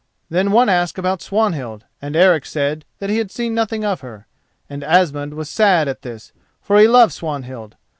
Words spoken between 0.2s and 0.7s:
Then one